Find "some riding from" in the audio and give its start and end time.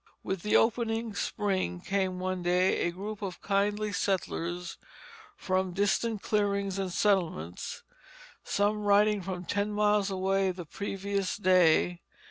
8.43-9.45